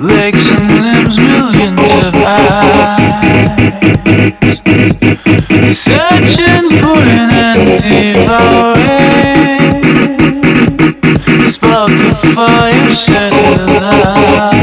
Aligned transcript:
Legs 0.00 0.50
and 0.50 0.68
limbs, 0.82 1.16
millions 1.18 1.92
of 2.04 2.14
eyes. 2.14 3.60
Searching, 5.76 6.66
pulling, 6.80 7.30
and 7.30 7.62
devouring. 7.82 9.02
Spark 11.44 11.90
of 11.90 12.18
fire, 12.34 12.94
shed 12.94 13.32
alive. 13.32 14.62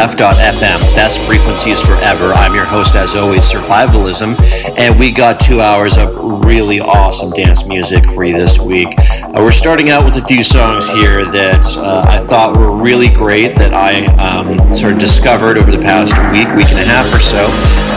BFF.FM, 0.00 0.80
best 0.94 1.20
frequencies 1.26 1.82
forever. 1.82 2.32
I'm 2.32 2.54
your 2.54 2.64
host, 2.64 2.94
as 2.94 3.14
always, 3.14 3.42
Survivalism, 3.42 4.34
and 4.78 4.98
we 4.98 5.12
got 5.12 5.38
two 5.38 5.60
hours 5.60 5.98
of 5.98 6.16
really 6.42 6.80
awesome 6.80 7.30
dance 7.32 7.66
music 7.66 8.06
for 8.06 8.24
you 8.24 8.34
this 8.34 8.58
week. 8.58 8.88
Uh, 8.98 9.32
we're 9.34 9.52
starting 9.52 9.90
out 9.90 10.06
with 10.06 10.16
a 10.16 10.24
few 10.24 10.42
songs 10.42 10.88
here 10.88 11.26
that 11.26 11.66
uh, 11.76 12.02
I 12.08 12.18
thought 12.18 12.56
were 12.56 12.74
really 12.74 13.10
great 13.10 13.54
that 13.56 13.74
I 13.74 14.06
um, 14.16 14.74
sort 14.74 14.94
of 14.94 14.98
discovered 14.98 15.58
over 15.58 15.70
the 15.70 15.78
past 15.78 16.16
week, 16.32 16.48
week 16.56 16.70
and 16.70 16.78
a 16.78 16.84
half 16.84 17.12
or 17.14 17.20
so. 17.20 17.48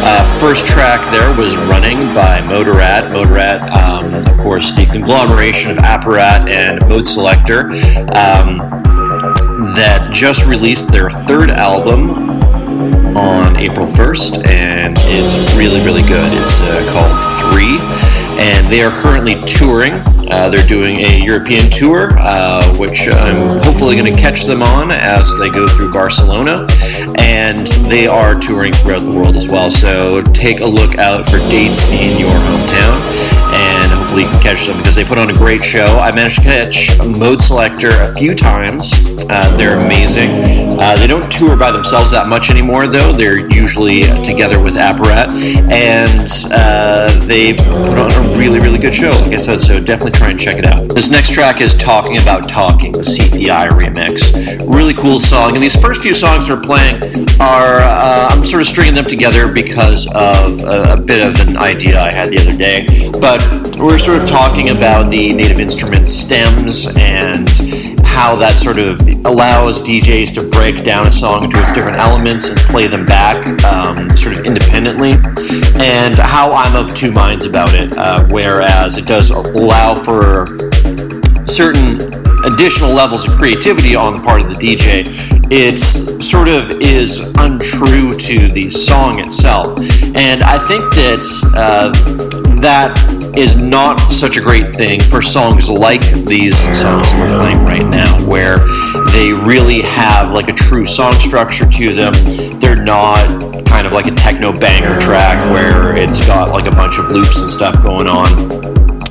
Uh, 0.04 0.40
first 0.42 0.68
track 0.68 1.10
there 1.10 1.34
was 1.38 1.56
Running 1.56 2.00
by 2.14 2.42
Moderat. 2.42 3.14
Moderat, 3.14 3.62
um, 3.72 4.14
of 4.14 4.38
course, 4.40 4.76
the 4.76 4.86
conglomeration 4.88 5.72
of 5.72 5.78
Apparat 5.78 6.52
and 6.52 6.82
Modeselektor. 6.82 7.72
Um, 8.14 8.84
that 9.76 10.10
just 10.12 10.46
released 10.46 10.92
their 10.92 11.10
third 11.10 11.50
album 11.50 12.12
on 13.18 13.58
April 13.58 13.88
1st, 13.88 14.46
and 14.48 14.96
it's 15.02 15.38
really, 15.56 15.80
really 15.82 16.02
good. 16.02 16.32
It's 16.34 16.62
uh, 16.62 16.86
called 16.92 17.14
Three, 17.52 17.78
and 18.40 18.68
they 18.68 18.82
are 18.82 18.92
currently 18.92 19.36
touring. 19.42 19.94
Uh, 20.34 20.50
they're 20.50 20.66
doing 20.66 20.98
a 20.98 21.24
European 21.24 21.70
tour, 21.70 22.10
uh, 22.18 22.76
which 22.78 23.08
I'm 23.08 23.38
hopefully 23.62 23.96
going 23.96 24.12
to 24.12 24.20
catch 24.20 24.46
them 24.46 24.64
on 24.64 24.90
as 24.92 25.38
they 25.38 25.50
go 25.50 25.68
through 25.68 25.92
Barcelona, 25.92 26.68
and 27.20 27.68
they 27.88 28.08
are 28.08 28.34
touring 28.34 28.74
throughout 28.74 29.02
the 29.02 29.16
world 29.16 29.36
as 29.36 29.46
well. 29.46 29.70
So 29.70 30.24
take 30.34 30.60
a 30.62 30.66
look 30.66 30.98
out 30.98 31.26
for 31.30 31.38
dates 31.54 31.84
in 31.92 32.18
your 32.18 32.34
hometown, 32.34 32.98
and 33.54 33.92
hopefully 33.92 34.24
you 34.24 34.30
can 34.30 34.42
catch 34.42 34.66
them 34.66 34.76
because 34.78 34.96
they 34.96 35.06
put 35.06 35.20
on 35.20 35.30
a 35.30 35.34
great 35.34 35.64
show. 35.64 35.86
I 36.02 36.10
managed 36.16 36.38
to 36.38 36.42
catch 36.42 36.88
Modeselektor 36.98 38.12
a 38.12 38.16
few 38.16 38.34
times. 38.34 38.92
Uh, 39.30 39.56
they're 39.56 39.80
amazing. 39.86 40.32
Uh, 40.80 40.98
they 40.98 41.06
don't 41.06 41.32
tour 41.32 41.56
by 41.56 41.72
themselves 41.72 42.10
that 42.10 42.28
much 42.28 42.50
anymore, 42.50 42.88
though. 42.88 43.14
They're 43.14 43.48
usually 43.54 44.02
together 44.26 44.60
with 44.60 44.78
Apparat, 44.78 45.30
and 45.70 46.28
uh, 46.52 47.26
they 47.28 47.54
put 47.54 48.00
on 48.00 48.12
a 48.12 48.38
really, 48.38 48.60
really 48.60 48.80
good 48.80 48.96
show. 48.96 49.12
Like 49.12 49.34
I 49.34 49.38
said, 49.38 49.60
so 49.60 49.80
definitely 49.80 50.20
try 50.24 50.32
and 50.32 50.40
check 50.40 50.58
it 50.58 50.66
out. 50.66 50.88
This 50.96 51.10
next 51.10 51.34
track 51.34 51.60
is 51.60 51.74
Talking 51.74 52.18
About 52.18 52.48
Talking, 52.48 52.94
the 52.94 53.00
CPI 53.00 53.70
remix. 53.72 54.32
Really 54.74 54.94
cool 54.94 55.20
song. 55.20 55.54
And 55.54 55.62
these 55.62 55.76
first 55.76 56.02
few 56.02 56.14
songs 56.14 56.48
we're 56.50 56.62
playing 56.62 56.96
are, 57.42 57.80
uh, 57.82 58.28
I'm 58.30 58.46
sort 58.46 58.62
of 58.62 58.68
stringing 58.68 58.96
them 58.96 59.04
together 59.04 59.52
because 59.52 60.06
of 60.16 60.64
a, 60.64 60.94
a 60.94 61.02
bit 61.02 61.28
of 61.28 61.46
an 61.46 61.58
idea 61.58 62.00
I 62.00 62.14
had 62.14 62.30
the 62.30 62.40
other 62.40 62.56
day. 62.56 62.88
But 63.20 63.42
we're 63.78 63.98
sort 63.98 64.22
of 64.22 64.30
talking 64.30 64.70
about 64.70 65.12
the 65.12 65.34
native 65.34 65.60
instrument 65.60 66.08
stems 66.08 66.88
and 66.88 67.50
how 68.04 68.36
that 68.36 68.56
sort 68.56 68.78
of 68.78 69.00
allows 69.26 69.82
DJs 69.82 70.34
to 70.36 70.50
break 70.50 70.84
down 70.84 71.08
a 71.08 71.12
song 71.12 71.44
into 71.44 71.60
its 71.60 71.72
different 71.74 71.98
elements 71.98 72.50
and 72.50 72.58
play 72.60 72.88
them 72.88 73.06
back 73.06 73.38
um, 73.64 74.16
sort 74.16 74.38
of 74.38 74.46
independently, 74.46 75.14
and 75.82 76.16
how 76.16 76.52
I'm 76.52 76.76
of 76.76 76.94
two 76.96 77.12
minds 77.12 77.46
about 77.46 77.74
it. 77.74 77.98
Uh, 77.98 78.28
whereas 78.30 78.98
it 78.98 79.06
does 79.06 79.30
allow 79.30 79.96
for 79.96 80.46
certain 81.46 82.00
additional 82.46 82.92
levels 82.92 83.28
of 83.28 83.34
creativity 83.36 83.96
on 83.96 84.18
the 84.18 84.22
part 84.22 84.42
of 84.42 84.50
the 84.50 84.56
DJ, 84.56 85.04
it 85.50 85.80
sort 86.22 86.48
of 86.48 86.70
is 86.82 87.20
untrue 87.38 88.12
to 88.12 88.50
the 88.50 88.70
song 88.70 89.20
itself. 89.20 89.80
And 90.16 90.44
I 90.44 90.58
think 90.66 90.84
that 90.96 91.54
uh, 91.56 92.43
that 92.64 92.96
is 93.38 93.62
not 93.62 94.10
such 94.10 94.38
a 94.38 94.42
great 94.42 94.74
thing 94.74 95.02
for 95.02 95.22
songs 95.22 95.68
like 95.68 96.02
these 96.26 96.58
songs 96.80 97.12
we're 97.14 97.28
playing 97.28 97.60
right 97.66 97.86
now, 97.92 98.26
where 98.26 98.60
they 99.12 99.34
really 99.34 99.82
have 99.82 100.32
like 100.32 100.48
a 100.48 100.54
true 100.54 100.86
song 100.86 101.14
structure 101.20 101.70
to 101.70 101.94
them. 101.94 102.14
They're 102.60 102.82
not 102.82 103.28
kind 103.66 103.86
of 103.86 103.92
like 103.92 104.08
a 104.08 104.16
techno 104.16 104.58
banger 104.58 104.98
track 105.02 105.38
where 105.52 105.94
it's 106.00 106.26
got 106.26 106.52
like 106.52 106.66
a 106.66 106.72
bunch 106.72 106.98
of 107.00 107.10
loops 107.10 107.40
and 107.40 107.50
stuff 107.50 107.84
going 107.84 108.08
on, 108.08 108.48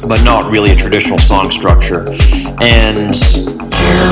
but 0.09 0.23
not 0.25 0.51
really 0.51 0.71
a 0.71 0.77
traditional 0.77 1.19
song 1.19 1.51
structure. 1.51 2.07
And 2.63 3.15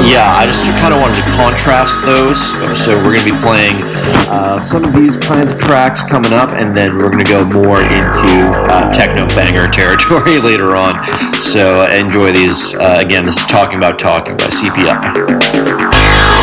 yeah, 0.07 0.35
I 0.37 0.47
just 0.47 0.69
kind 0.81 0.93
of 0.95 1.01
wanted 1.01 1.23
to 1.23 1.27
contrast 1.37 2.03
those. 2.05 2.53
So 2.79 2.97
we're 2.99 3.15
going 3.15 3.27
to 3.27 3.33
be 3.33 3.41
playing 3.41 3.77
uh, 4.29 4.65
some 4.69 4.85
of 4.85 4.95
these 4.95 5.17
kinds 5.17 5.51
of 5.51 5.59
tracks 5.59 6.03
coming 6.03 6.33
up, 6.33 6.51
and 6.51 6.75
then 6.75 6.97
we're 6.97 7.11
going 7.11 7.25
to 7.25 7.31
go 7.31 7.45
more 7.45 7.83
into 7.83 8.51
uh, 8.69 8.91
techno 8.93 9.27
banger 9.29 9.69
territory 9.73 10.39
later 10.39 10.77
on. 10.77 11.03
So 11.41 11.85
enjoy 11.91 12.33
these. 12.33 12.75
Uh, 12.75 12.99
again, 13.01 13.25
this 13.25 13.39
is 13.39 13.45
Talking 13.47 13.79
About 13.79 13.99
Talking 13.99 14.37
by 14.37 14.49
CPI. 14.49 16.40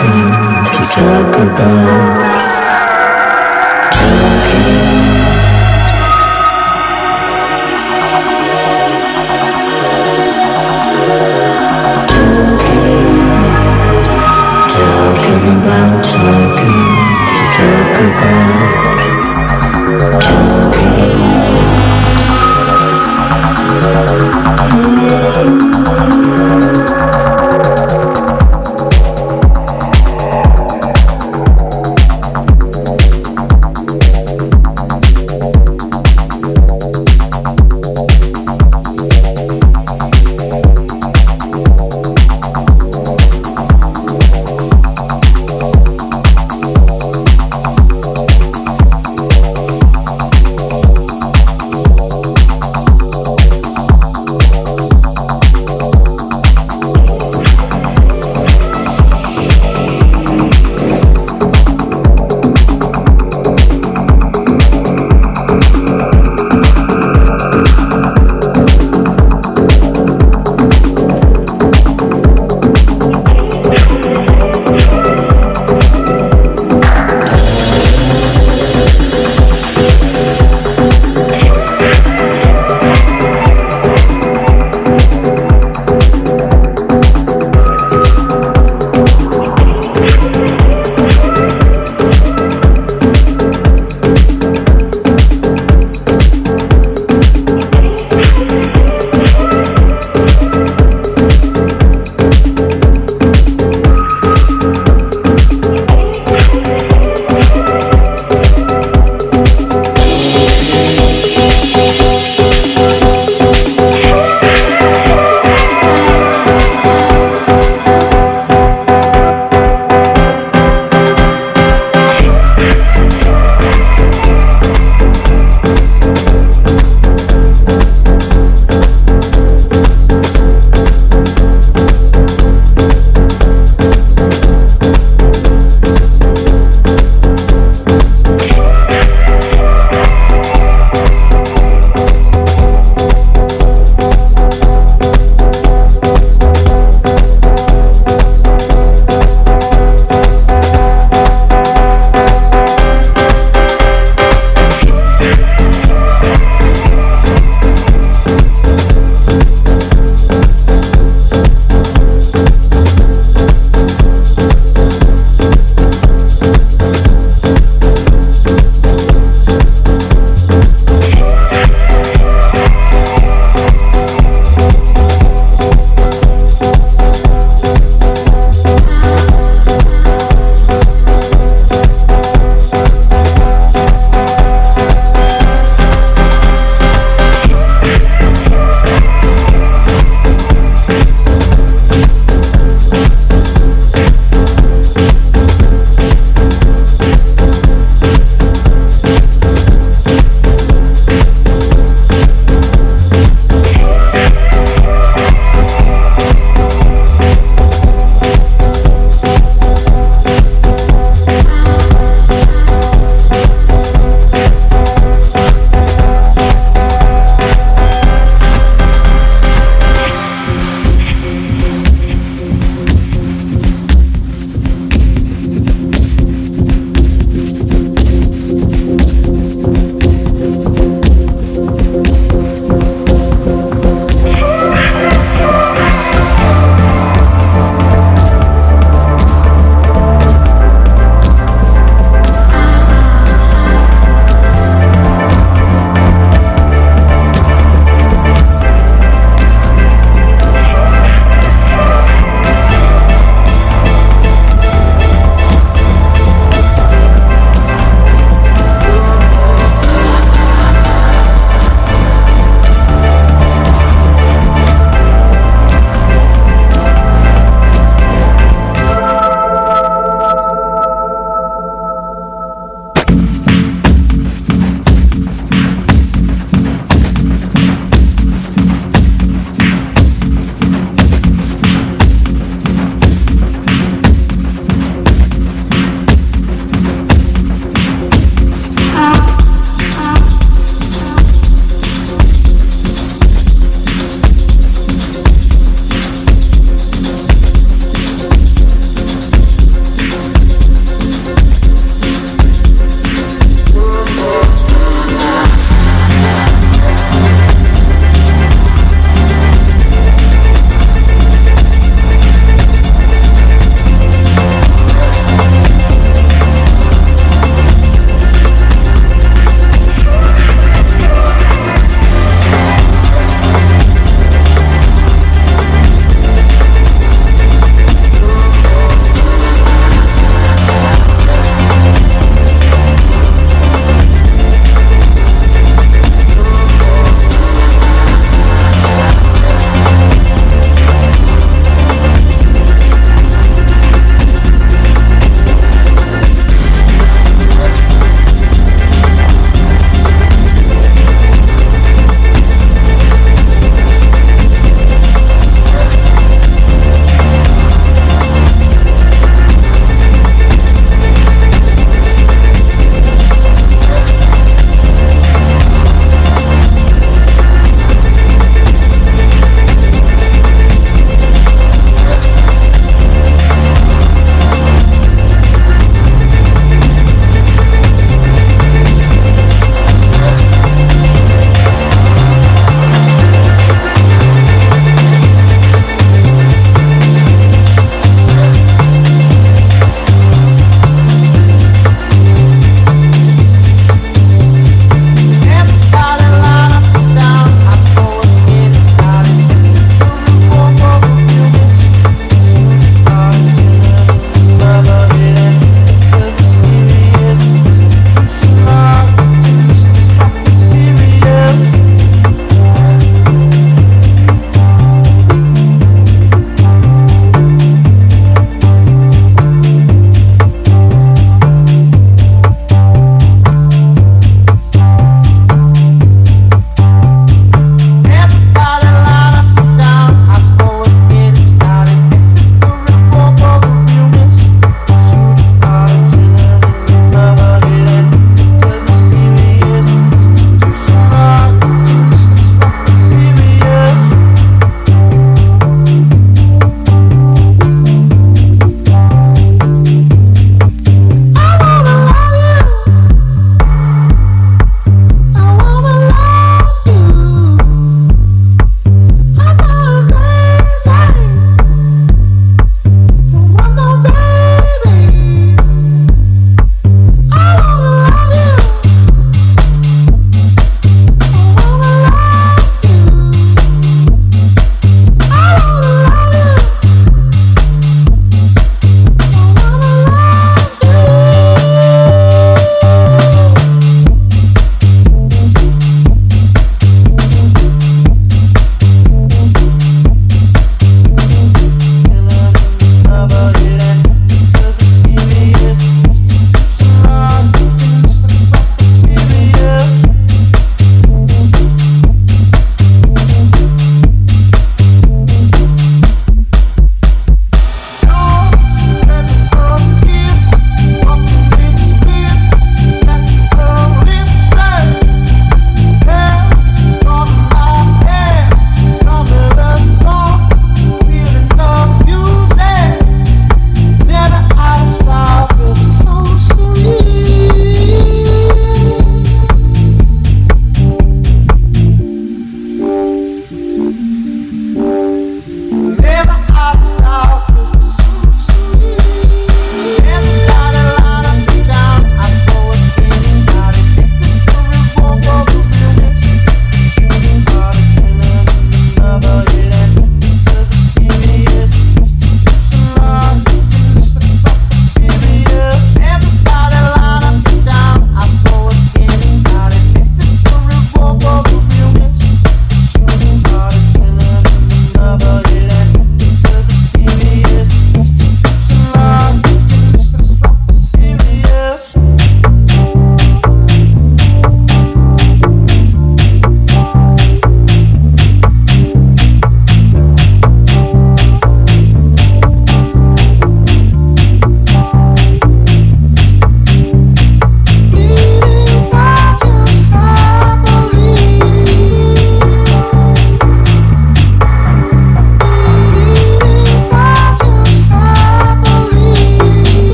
to 0.00 0.82
talk 0.94 1.36
about. 1.36 2.29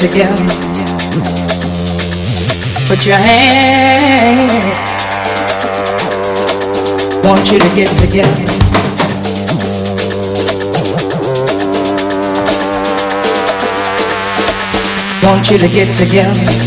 Together. 0.00 0.34
Put 2.88 3.04
your 3.04 3.16
hand. 3.16 4.50
Want 7.22 7.52
you 7.52 7.58
to 7.58 7.68
get 7.76 7.94
together. 7.94 8.46
Want 15.22 15.50
you 15.50 15.58
to 15.58 15.68
get 15.68 15.94
together. 15.94 16.59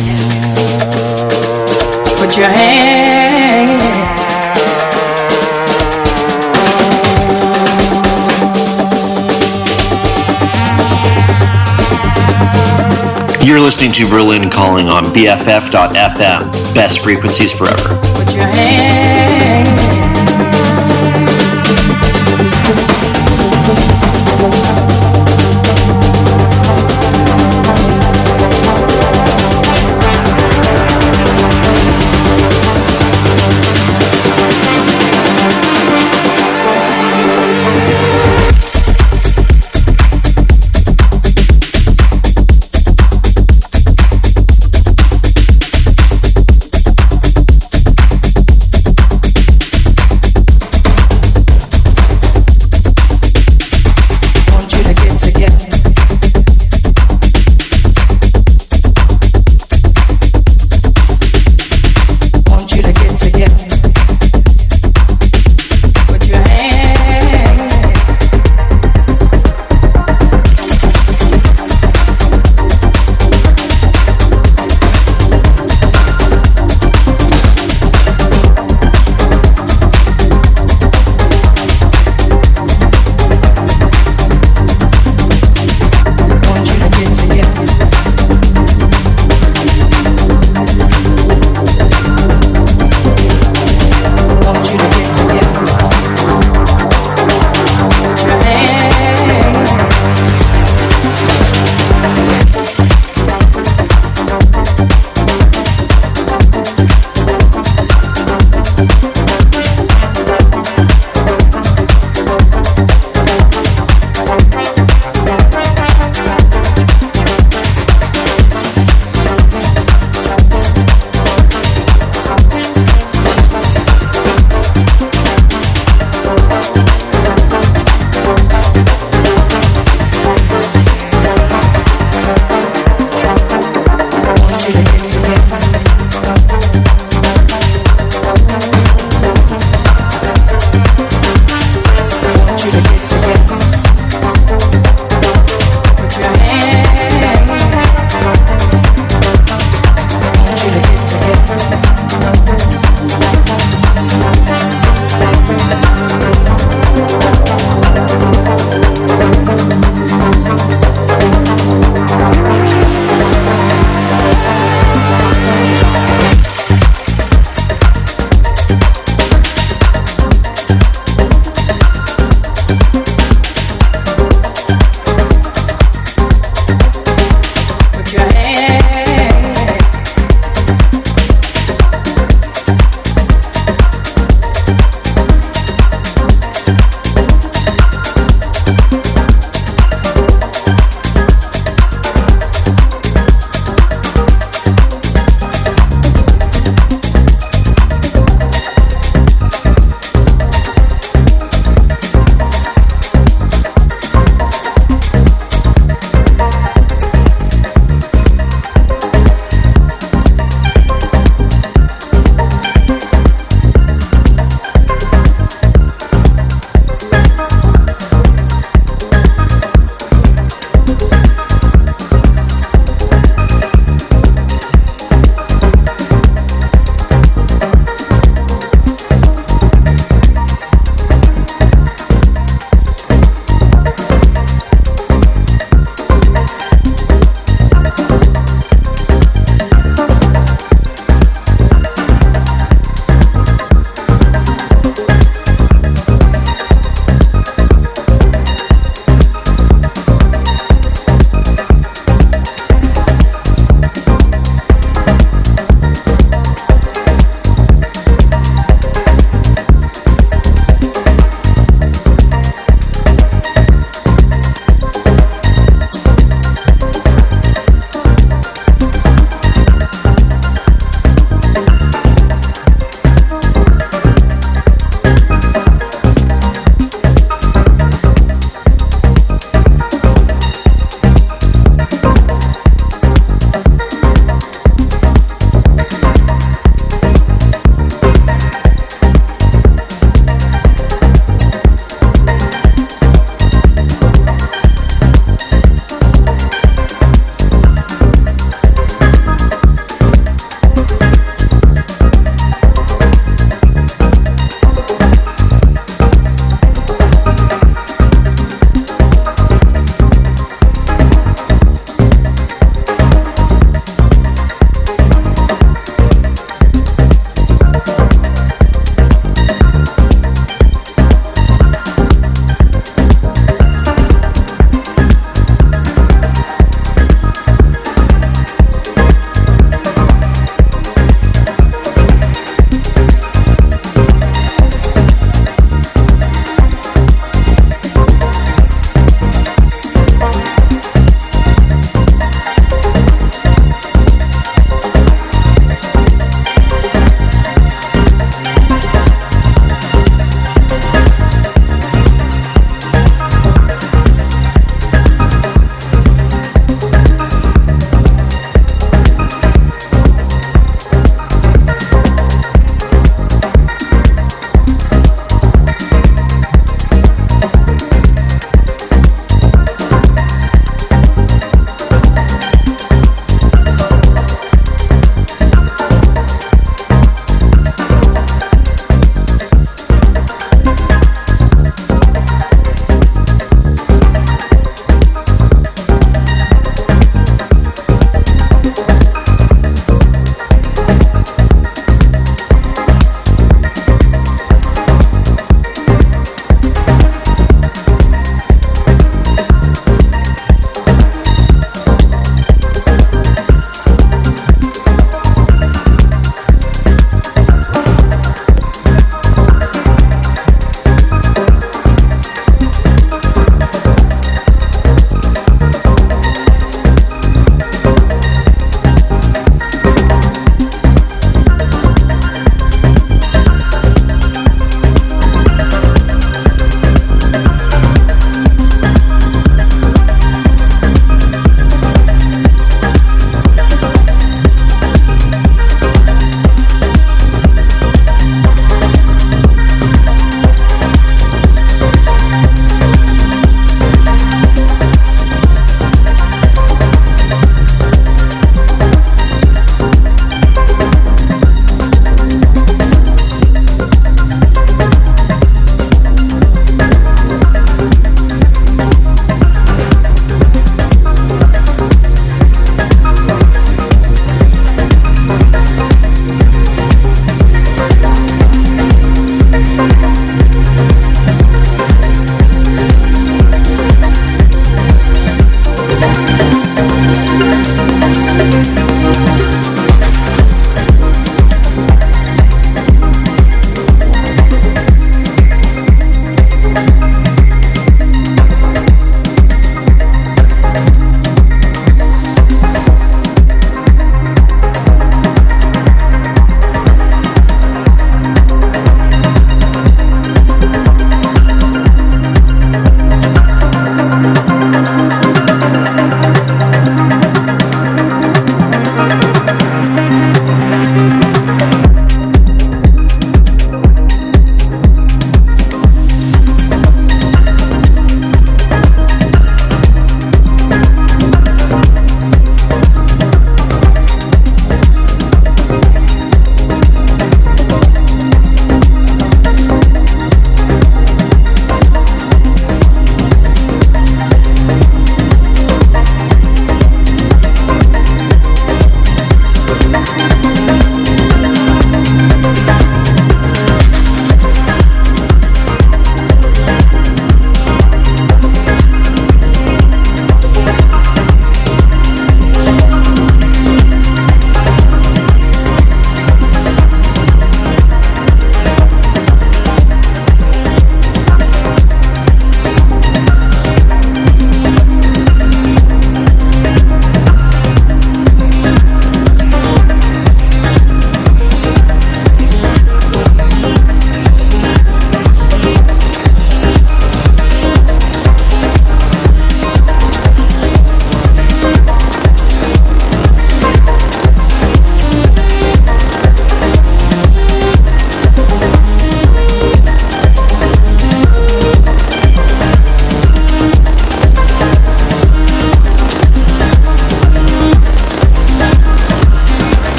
Listening 13.64 13.94
to 13.94 14.06
Berlin 14.10 14.50
Calling 14.50 14.90
on 14.90 15.06
BFF.FM. 15.06 16.76
Best 16.76 17.02
frequencies 17.02 17.54
forever. 17.54 17.98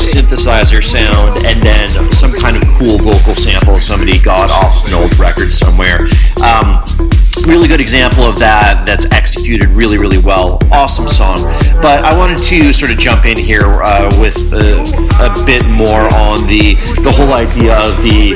Synthesizer 0.00 0.82
sound, 0.82 1.44
and 1.44 1.60
then 1.62 1.88
some 2.12 2.32
kind 2.32 2.56
of 2.56 2.62
cool 2.76 2.98
vocal 2.98 3.34
sample 3.34 3.78
somebody 3.78 4.18
got 4.18 4.50
off 4.50 4.86
an 4.86 4.94
old 4.94 5.16
record 5.18 5.52
somewhere. 5.52 6.06
Um, 6.44 6.82
really 7.46 7.68
good 7.68 7.80
example 7.80 8.24
of 8.24 8.38
that 8.38 8.84
that's 8.86 9.06
executed 9.12 9.68
really, 9.70 9.98
really 9.98 10.18
well. 10.18 10.58
Awesome 10.72 11.08
song. 11.08 11.38
But 11.80 12.04
I 12.04 12.16
wanted 12.16 12.38
to 12.38 12.72
sort 12.72 12.90
of 12.90 12.98
jump 12.98 13.24
in 13.24 13.36
here 13.36 13.64
uh, 13.64 14.10
with 14.20 14.52
uh, 14.52 14.84
a 15.20 15.30
bit 15.46 15.64
more 15.66 16.08
on 16.16 16.42
the 16.48 16.74
the 17.04 17.12
whole 17.12 17.32
idea 17.32 17.76
of 17.76 17.94
the 18.02 18.34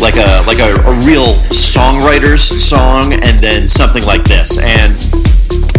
like 0.00 0.16
a 0.16 0.44
like 0.46 0.60
a, 0.60 0.76
a 0.88 0.94
real 1.06 1.34
songwriter's 1.52 2.42
song 2.42 3.12
and 3.12 3.38
then 3.40 3.64
something 3.64 4.04
like 4.04 4.24
this 4.24 4.58
and 4.58 4.92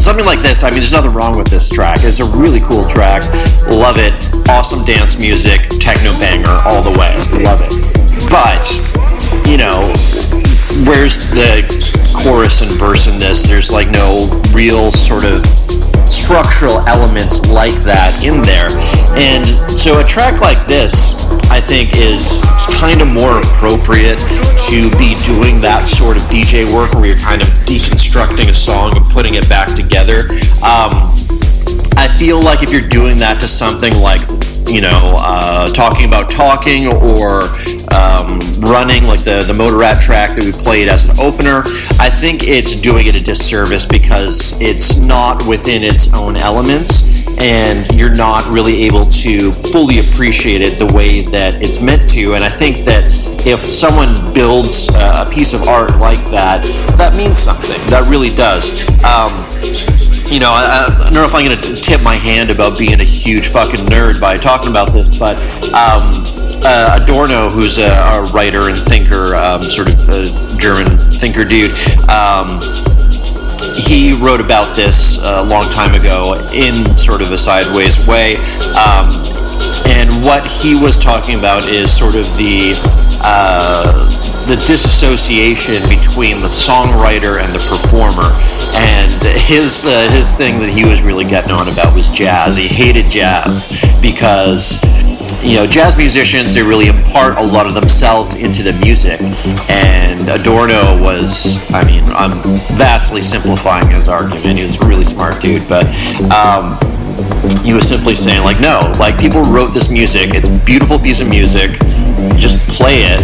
something 0.01 0.25
like 0.25 0.41
this, 0.41 0.63
I 0.63 0.69
mean, 0.69 0.79
there's 0.79 0.91
nothing 0.91 1.11
wrong 1.11 1.38
with 1.38 1.47
this 1.47 1.67
track. 1.67 1.97
It's 2.01 2.19
a 2.19 2.38
really 2.38 2.59
cool 2.59 2.88
track. 2.88 3.23
Love 3.67 3.97
it. 3.97 4.13
Awesome 4.49 4.85
dance 4.85 5.19
music, 5.19 5.59
techno 5.79 6.11
banger 6.19 6.55
all 6.71 6.81
the 6.81 6.95
way. 6.95 7.11
Love 7.43 7.59
it. 7.59 7.75
But, 8.31 8.63
you 9.43 9.57
know, 9.59 9.91
where's 10.87 11.27
the 11.35 11.67
chorus 12.15 12.61
and 12.61 12.71
verse 12.79 13.07
in 13.07 13.19
this? 13.19 13.43
There's 13.43 13.71
like 13.71 13.91
no 13.91 14.31
real 14.55 14.91
sort 14.91 15.25
of 15.25 15.43
structural 16.07 16.79
elements 16.87 17.43
like 17.51 17.75
that 17.83 18.23
in 18.23 18.39
there. 18.47 18.71
And 19.19 19.43
so 19.67 19.99
a 19.99 20.03
track 20.03 20.39
like 20.39 20.63
this, 20.65 21.27
I 21.51 21.59
think, 21.59 21.99
is 21.99 22.39
kind 22.79 23.01
of 23.03 23.11
more 23.11 23.43
appropriate 23.43 24.23
to 24.71 24.87
be 24.95 25.19
doing 25.27 25.59
that 25.59 25.83
sort 25.83 26.15
of 26.15 26.23
DJ 26.31 26.71
work 26.71 26.95
where 26.95 27.11
you're 27.11 27.19
kind 27.19 27.41
of 27.41 27.47
deconstructing 27.67 28.47
a 28.47 28.55
song 28.55 28.95
and 28.95 29.05
putting 29.11 29.35
it 29.35 29.47
back 29.49 29.75
together. 29.75 30.31
Um, 30.63 31.15
I 31.97 32.07
feel 32.17 32.41
like 32.41 32.63
if 32.63 32.71
you're 32.71 32.88
doing 32.88 33.17
that 33.17 33.39
to 33.41 33.47
something 33.47 33.93
like, 34.01 34.21
you 34.71 34.82
know, 34.82 35.15
uh, 35.17 35.67
talking 35.67 36.05
about 36.05 36.30
talking 36.30 36.88
or 36.88 37.49
um, 37.95 38.39
running, 38.69 39.03
like 39.05 39.23
the, 39.23 39.43
the 39.47 39.53
Moderat 39.53 40.01
track 40.01 40.36
that 40.36 40.43
we 40.43 40.51
played 40.51 40.88
as 40.88 41.09
an 41.09 41.17
opener, 41.19 41.63
I 41.99 42.09
think 42.09 42.43
it's 42.43 42.75
doing 42.80 43.07
it 43.07 43.19
a 43.19 43.23
disservice 43.23 43.86
because 43.86 44.59
it's 44.61 44.97
not 44.97 45.45
within 45.47 45.84
its 45.84 46.13
own 46.13 46.36
elements 46.36 47.25
and 47.39 47.86
you're 47.93 48.15
not 48.15 48.45
really 48.53 48.84
able 48.84 49.03
to 49.03 49.51
fully 49.51 49.99
appreciate 49.99 50.61
it 50.61 50.78
the 50.78 50.91
way 50.93 51.21
that 51.21 51.61
it's 51.61 51.82
meant 51.82 52.09
to. 52.09 52.34
And 52.34 52.43
I 52.43 52.49
think 52.49 52.78
that 52.86 53.05
if 53.45 53.63
someone 53.63 54.09
builds 54.34 54.89
a 54.95 55.30
piece 55.32 55.53
of 55.53 55.67
art 55.67 55.97
like 55.99 56.21
that, 56.32 56.65
that 56.97 57.15
means 57.15 57.38
something. 57.38 57.78
That 57.89 58.07
really 58.09 58.34
does. 58.36 58.84
Um, 59.05 59.32
you 60.30 60.39
know, 60.39 60.51
I, 60.51 60.91
I 60.99 61.03
don't 61.05 61.13
know 61.13 61.23
if 61.23 61.34
I'm 61.34 61.45
going 61.45 61.57
to 61.57 61.75
tip 61.75 62.03
my 62.03 62.15
hand 62.15 62.49
about 62.49 62.78
being 62.78 62.99
a 62.99 63.03
huge 63.03 63.47
fucking 63.47 63.86
nerd 63.88 64.19
by 64.19 64.38
talking 64.38 64.69
about 64.69 64.91
this, 64.91 65.17
but 65.17 65.39
um, 65.71 66.23
uh, 66.67 66.99
Adorno, 67.01 67.49
who's 67.49 67.80
a, 67.80 67.88
a 67.88 68.23
writer 68.34 68.67
and 68.67 68.78
thinker, 68.78 69.36
um, 69.36 69.61
sort 69.61 69.88
of 69.88 70.09
a 70.09 70.28
German 70.59 70.88
thinker 71.15 71.45
dude, 71.45 71.71
um, 72.09 72.59
he 73.75 74.17
wrote 74.19 74.41
about 74.41 74.75
this 74.75 75.17
a 75.23 75.43
long 75.43 75.63
time 75.71 75.95
ago 75.95 76.36
in 76.53 76.73
sort 76.97 77.21
of 77.21 77.32
a 77.32 77.38
sideways 77.38 78.07
way. 78.07 78.36
Um, 78.75 79.07
and 79.88 80.12
what 80.24 80.45
he 80.49 80.80
was 80.80 80.97
talking 80.97 81.38
about 81.38 81.68
is 81.68 81.89
sort 81.89 82.16
of 82.16 82.26
the 82.38 82.76
uh, 83.24 84.08
the 84.47 84.55
disassociation 84.68 85.82
between 85.89 86.39
the 86.39 86.47
songwriter 86.47 87.41
and 87.41 87.51
the 87.51 87.60
performer. 87.68 88.32
And 88.76 89.12
his 89.43 89.86
uh, 89.86 90.10
his 90.12 90.38
thing 90.38 90.60
that 90.60 90.70
he 90.70 90.86
was 90.86 91.01
really 91.01 91.26
getting 91.26 91.51
on 91.51 91.68
about 91.68 91.93
was 91.95 92.10
jazz. 92.10 92.55
He 92.55 92.68
hated 92.68 93.10
jazz 93.12 93.68
because 94.01 94.80
you 95.41 95.55
know, 95.55 95.67
jazz 95.67 95.95
musicians, 95.95 96.53
they 96.53 96.61
really 96.61 96.88
impart 96.88 97.38
a 97.38 97.41
lot 97.41 97.65
of 97.65 97.73
themselves 97.73 98.35
into 98.35 98.63
the 98.63 98.73
music. 98.83 99.21
And 99.69 100.27
Adorno 100.29 101.01
was, 101.01 101.57
I 101.71 101.83
mean, 101.83 102.03
I'm 102.05 102.38
vastly 102.77 103.21
simplifying 103.21 103.89
his 103.89 104.07
argument. 104.07 104.57
He 104.57 104.63
was 104.63 104.75
a 104.81 104.85
really 104.85 105.03
smart 105.03 105.41
dude, 105.41 105.67
but 105.69 105.85
um, 106.31 106.77
he 107.63 107.73
was 107.73 107.88
simply 107.88 108.15
saying, 108.15 108.43
like, 108.43 108.59
no, 108.59 108.91
like, 108.99 109.19
people 109.19 109.41
wrote 109.43 109.73
this 109.73 109.89
music. 109.89 110.33
It's 110.33 110.47
a 110.47 110.65
beautiful 110.65 110.99
piece 110.99 111.19
of 111.19 111.27
music. 111.27 111.71
Just 112.38 112.57
play 112.68 113.03
it, 113.03 113.22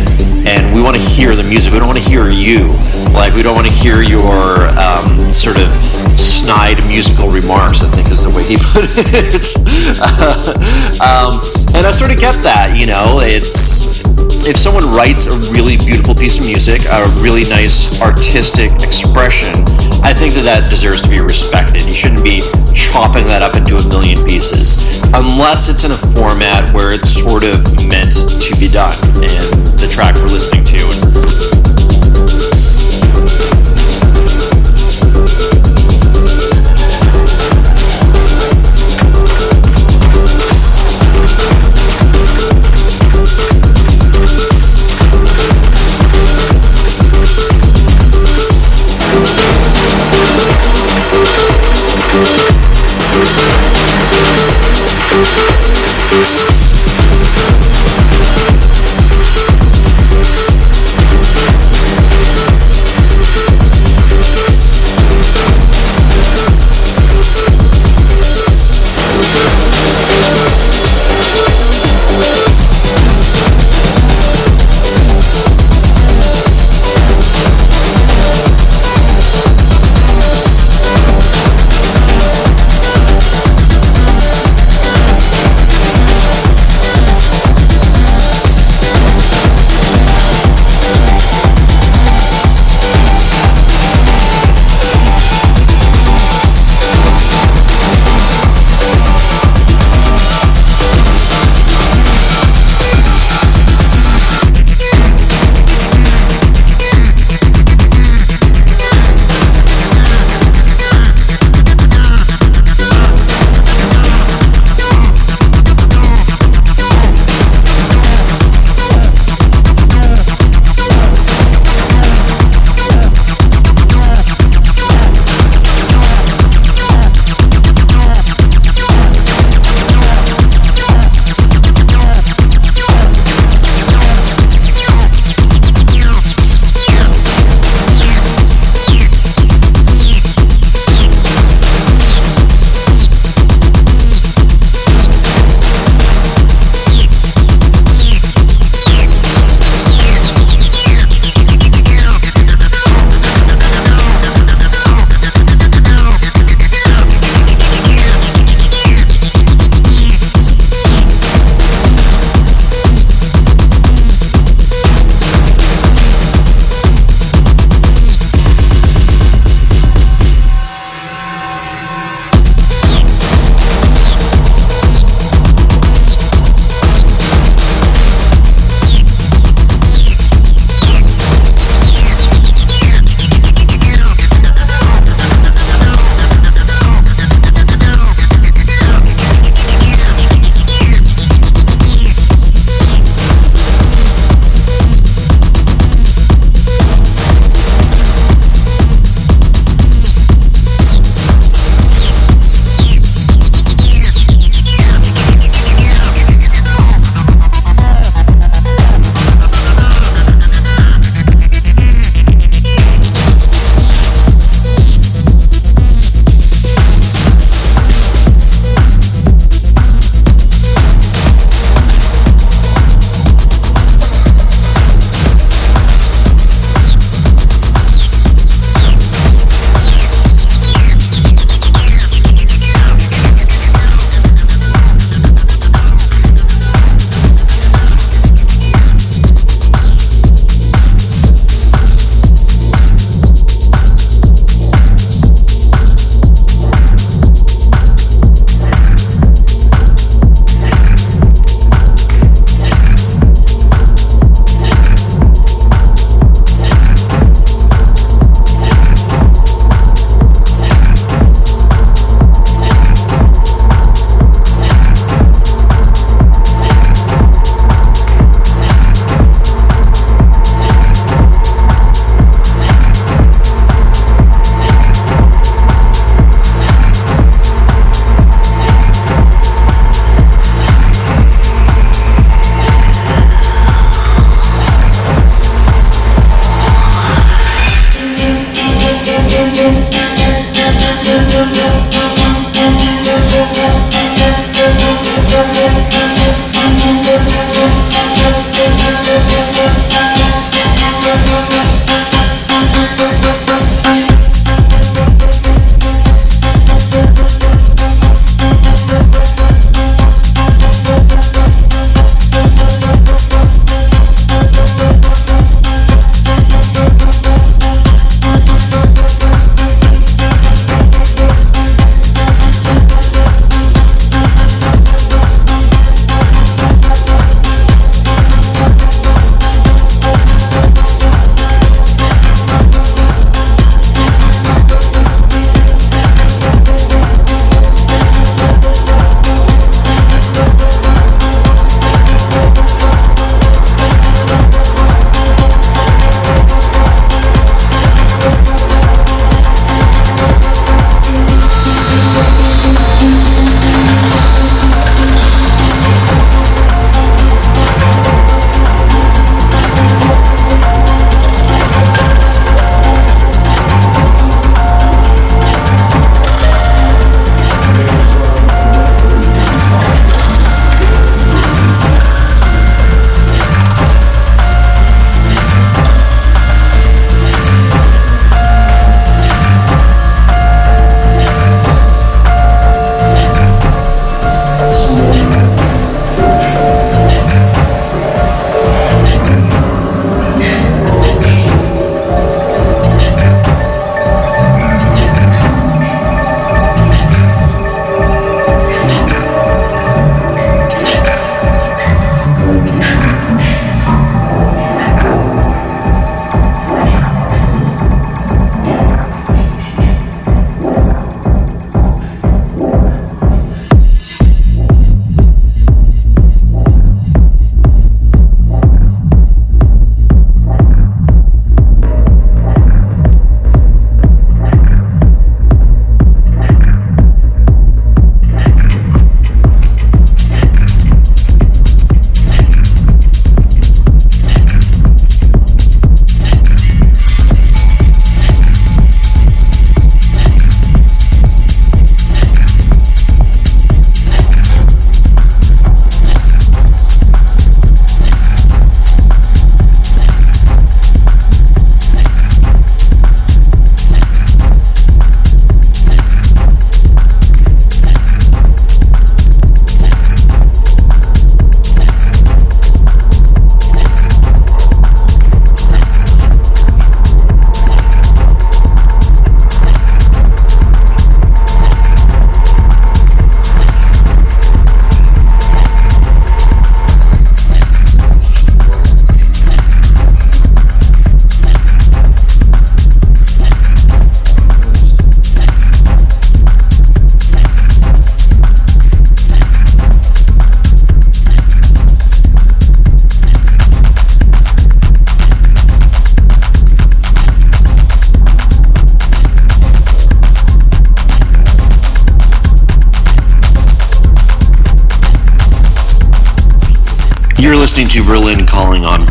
and 0.48 0.74
we 0.76 0.82
want 0.82 0.96
to 0.96 1.02
hear 1.02 1.36
the 1.36 1.44
music. 1.44 1.74
We 1.74 1.80
don't 1.80 1.88
want 1.88 2.02
to 2.02 2.10
hear 2.10 2.30
you. 2.30 2.68
Like, 3.14 3.34
we 3.34 3.44
don't 3.44 3.56
want 3.56 3.68
to 3.68 3.74
hear 3.74 4.02
your 4.02 4.68
um, 4.78 5.32
sort 5.32 5.58
of 5.58 5.72
snide 6.18 6.86
musical 6.88 7.30
remarks, 7.30 7.84
I 7.84 7.89
think 7.91 8.12
is 8.12 8.24
the 8.24 8.36
way 8.36 8.44
he 8.44 8.56
put 8.74 8.89
it. 9.14 9.46
um, 11.02 11.41
and 11.76 11.88
I 11.88 11.91
sort 11.91 12.12
of 12.12 12.20
get 12.20 12.41
that, 12.44 12.76
you 12.78 12.86
know, 12.86 13.20
it's 13.22 14.04
if 14.46 14.58
someone 14.58 14.86
writes 14.91 15.28
a 15.28 15.38
really 15.52 15.78
beautiful 15.78 16.14
piece 16.14 16.38
of 16.38 16.46
music, 16.46 16.82
a 16.91 17.08
really 17.22 17.44
nice 17.48 18.02
artistic 18.02 18.72
expression, 18.84 19.54
I 20.04 20.14
think 20.14 20.34
that 20.34 20.44
that 20.44 20.70
deserves 20.70 21.02
to 21.02 21.10
be 21.10 21.22
respected. 21.22 21.86
You 21.86 21.94
shouldn't 21.94 22.24
be 22.24 22.41
chopping 22.76 23.26
that 23.28 23.41
up 23.41 23.56
into 23.56 23.78
a 23.78 23.84
million 23.88 24.20
pieces 24.26 25.00
unless 25.14 25.70
it's 25.70 25.84
in 25.84 25.91
a 25.91 26.02
format 26.12 26.68
where 26.74 26.91
it's 26.91 27.10
sort 27.10 27.44
of 27.44 27.64
meant 27.88 28.16
to 28.41 28.52
be 28.60 28.68
done. 28.68 28.98
And 29.24 29.64
the 29.80 29.88
track 29.88 30.16
we're 30.16 30.28
listening 30.28 30.64
to. 30.66 31.72
Thank 56.14 56.53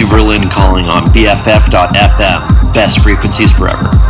Berlin 0.00 0.48
Calling 0.48 0.86
on 0.86 1.02
BFF.FM. 1.12 2.72
Best 2.72 3.02
frequencies 3.02 3.52
forever. 3.52 4.01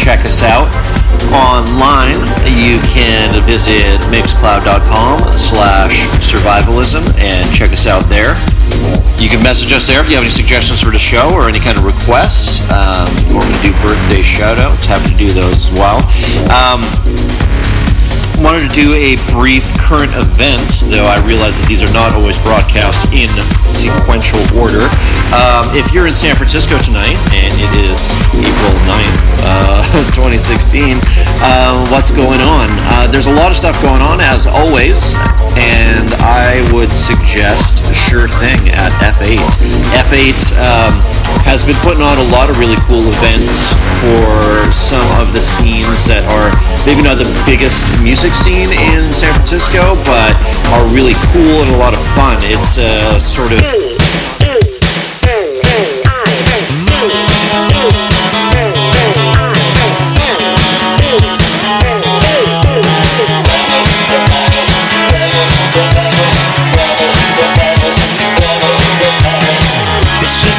Check 0.00 0.24
us 0.24 0.40
out 0.40 0.72
online, 1.28 2.16
you 2.48 2.80
can 2.88 3.36
visit 3.44 4.00
mixcloud.com 4.08 5.20
slash 5.36 6.08
survivalism 6.24 7.04
and 7.20 7.44
check 7.54 7.70
us 7.70 7.86
out 7.86 8.08
there. 8.08 8.34
You 9.20 9.28
can 9.28 9.42
message 9.42 9.72
us 9.72 9.86
there 9.86 10.00
if 10.00 10.08
you 10.08 10.14
have 10.14 10.24
any 10.24 10.32
suggestions 10.32 10.80
for 10.80 10.90
the 10.90 10.98
show 10.98 11.28
or 11.34 11.48
any 11.48 11.60
kind 11.60 11.76
of 11.76 11.84
requests. 11.84 12.64
Um, 12.72 13.12
or 13.36 13.44
we 13.44 13.52
do 13.60 13.72
birthday 13.84 14.22
shout-outs. 14.22 14.86
Happy 14.86 15.12
to 15.12 15.16
do 15.16 15.28
those 15.28 15.68
as 15.68 15.72
well. 15.76 16.00
Um, 16.48 16.80
wanted 18.40 18.64
to 18.64 18.72
do 18.72 18.96
a 18.96 19.20
brief 19.36 19.64
current 19.76 20.10
events, 20.16 20.80
though 20.88 21.04
I 21.04 21.20
realize 21.28 21.60
that 21.60 21.68
these 21.68 21.84
are 21.84 21.92
not 21.92 22.16
always 22.16 22.40
broadcast 22.40 23.12
in 23.12 23.28
sequential 23.68 24.40
order. 24.56 24.88
Um, 25.36 25.68
if 25.76 25.92
you're 25.92 26.08
in 26.08 26.16
San 26.16 26.32
Francisco 26.34 26.80
tonight, 26.80 27.16
and 27.36 27.52
it 27.52 27.72
is 27.84 28.16
April 28.32 28.74
9th, 28.88 29.22
uh, 29.44 29.84
2016, 30.16 30.96
uh, 31.44 31.84
what's 31.92 32.08
going 32.10 32.40
on? 32.40 32.72
Uh, 32.88 33.06
there's 33.12 33.28
a 33.28 33.36
lot 33.36 33.52
of 33.52 33.56
stuff 33.56 33.76
going 33.84 34.00
on, 34.00 34.20
as 34.24 34.48
always, 34.48 35.12
and 35.60 36.08
I 36.24 36.64
would 36.72 36.90
suggest 36.92 37.84
a 37.92 37.94
Sure 37.94 38.28
Thing 38.40 38.72
at 38.72 38.90
F8. 39.04 39.42
F8 40.08 40.40
um, 40.56 40.94
has 41.44 41.66
been 41.66 41.76
putting 41.82 42.02
on 42.02 42.18
a 42.18 42.28
lot 42.30 42.50
of 42.50 42.58
really 42.58 42.78
cool 42.86 43.02
events 43.02 43.74
for 43.98 44.70
some 44.70 45.04
of 45.18 45.32
the 45.34 45.42
scenes 45.42 46.06
that 46.06 46.22
are 46.30 46.48
maybe 46.86 47.02
not 47.02 47.18
the 47.18 47.26
biggest 47.42 47.82
music 48.00 48.32
scene 48.34 48.70
in 48.70 49.10
San 49.10 49.34
Francisco, 49.34 49.98
but 50.06 50.32
are 50.76 50.86
really 50.94 51.18
cool 51.34 51.66
and 51.66 51.70
a 51.74 51.78
lot 51.78 51.92
of 51.92 52.02
fun. 52.14 52.38
It's 52.46 52.78
sort 53.18 53.50
of 53.50 53.58